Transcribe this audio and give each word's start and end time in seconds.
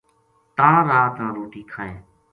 تاں 0.57 0.77
رات 0.89 1.13
نا 1.21 1.27
روٹی 1.37 1.61
کھائے 1.71 1.93